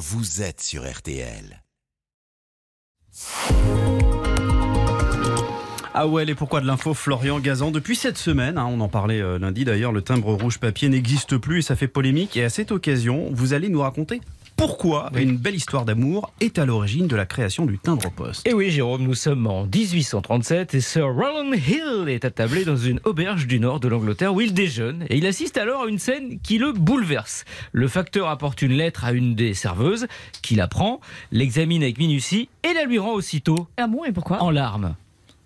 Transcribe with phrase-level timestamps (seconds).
[0.00, 1.62] vous êtes sur RTL.
[5.92, 9.20] Ah ouais, et pourquoi de l'info Florian Gazan Depuis cette semaine, hein, on en parlait
[9.20, 12.38] euh, lundi d'ailleurs, le timbre rouge papier n'existe plus et ça fait polémique.
[12.38, 14.22] Et à cette occasion, vous allez nous raconter
[14.60, 18.46] pourquoi une belle histoire d'amour est à l'origine de la création du timbre poste.
[18.46, 23.00] Et oui, Jérôme, nous sommes en 1837 et Sir Roland Hill est attablé dans une
[23.04, 26.40] auberge du nord de l'Angleterre où il déjeune et il assiste alors à une scène
[26.42, 27.46] qui le bouleverse.
[27.72, 30.06] Le facteur apporte une lettre à une des serveuses
[30.42, 31.00] qui la prend,
[31.32, 34.42] l'examine avec minutie et la lui rend aussitôt Ah bon, et pourquoi?
[34.42, 34.94] en larmes.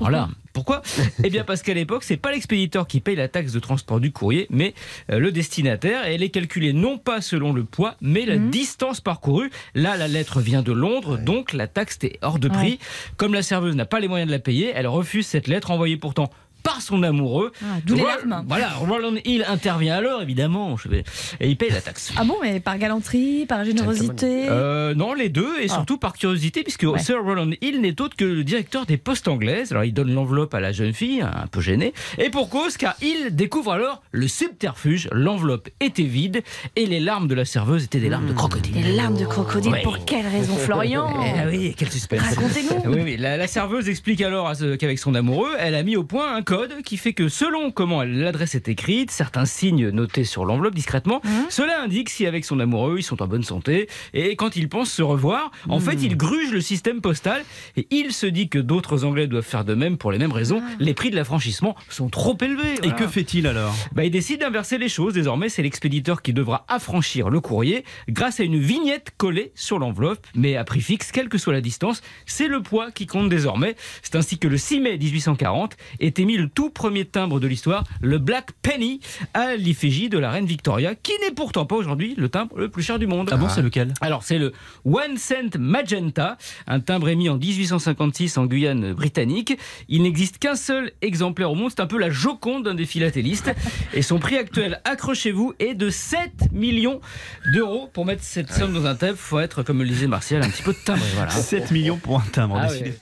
[0.00, 0.36] En larmes.
[0.52, 0.82] Pourquoi
[1.24, 4.12] Eh bien parce qu'à l'époque, c'est pas l'expéditeur qui paye la taxe de transport du
[4.12, 4.74] courrier, mais
[5.10, 6.06] euh, le destinataire.
[6.06, 8.50] Et elle est calculée non pas selon le poids, mais la Mhm.
[8.50, 9.50] distance parcourue.
[9.74, 12.70] Là, la lettre vient de Londres, donc la taxe est hors de prix.
[12.72, 12.78] Ouais.
[13.16, 15.96] Comme la serveuse n'a pas les moyens de la payer, elle refuse cette lettre envoyée
[15.96, 16.30] pourtant
[16.62, 17.52] par son amoureux.
[17.62, 18.44] Ah, D'où les larmes.
[18.48, 21.04] Voilà, Roland Hill intervient alors, évidemment, je vais-
[21.40, 22.12] et il paye la taxe.
[22.16, 25.74] Ah bon, mais par galanterie, par générosité Euh, non, les deux, et Ah.
[25.74, 26.98] surtout par curiosité, puisque Ouais.
[26.98, 29.70] Sir Roland Hill n'est autre que le directeur des postes anglaises.
[29.72, 32.94] Alors il donne l'enveloppe à la jeune fille, un peu gênée, et pour cause, car
[33.02, 35.08] il découvre alors le subterfuge.
[35.12, 36.42] L'enveloppe était vide,
[36.76, 38.72] et les larmes de la serveuse étaient des larmes de crocodile.
[38.74, 41.08] Des larmes de crocodile, pour quelle raison, Florian
[41.44, 42.20] Eh oui, quel suspense.
[42.22, 42.80] Racontez-nous.
[42.90, 46.34] Oui, oui, la, la serveuse explique alors qu'avec son amoureux, elle a mis au point
[46.34, 50.74] un code qui fait que selon comment l'adresse est écrite, certains signes notés sur l'enveloppe
[50.74, 51.46] discrètement, Mhm.
[51.48, 54.90] cela indique si avec son amoureux ils sont en bonne santé et quand ils pensent
[54.92, 57.44] se revoir, en fait il gruge le système postal
[57.76, 60.60] et il se dit que d'autres Anglais doivent faire de même pour les mêmes raisons.
[60.80, 62.74] Les prix de l'affranchissement sont trop élevés.
[62.82, 63.72] Et que fait-il alors?
[63.92, 65.14] Bah, il décide d'inverser les choses.
[65.14, 70.26] Désormais, c'est l'expéditeur qui devra affranchir le courrier grâce à une vignette collée sur l'enveloppe,
[70.34, 72.02] mais à prix fixe, quelle que soit la distance.
[72.26, 73.76] C'est le poids qui compte désormais.
[74.02, 77.84] C'est ainsi que le 6 mai 1840 est émis le tout premier timbre de l'histoire,
[78.00, 79.00] le Black Penny,
[79.34, 82.82] à l'effigie de la reine Victoria, qui n'est pourtant pas aujourd'hui le timbre le plus
[82.82, 83.28] cher du monde.
[83.32, 83.94] Ah bon, c'est lequel?
[84.00, 84.52] Alors, c'est le
[84.84, 89.56] One Cent Magenta, un timbre émis en 1856 en Guyane britannique.
[89.88, 91.70] Il n'existe qu'un seul exemplaire au monde.
[91.70, 93.50] C'est un peu la joconde d'un des philatélistes.
[93.94, 97.00] Et son prix actuel, accrochez-vous, est de 7 millions
[97.54, 97.88] d'euros.
[97.92, 100.48] Pour mettre cette somme dans un timbre, il faut être, comme le disait Martial, un
[100.48, 101.06] petit peu timbré.
[101.14, 101.30] Voilà.
[101.50, 102.92] 7 millions pour un timbre, Ah oui.